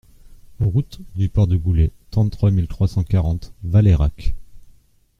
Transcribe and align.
Route 0.61 0.99
du 1.15 1.29
Port 1.29 1.45
de 1.45 1.55
Goulée, 1.57 1.91
trente-trois 2.09 2.49
mille 2.49 2.67
trois 2.67 2.87
cent 2.87 3.03
quarante 3.03 3.53
Valeyrac 3.63 4.33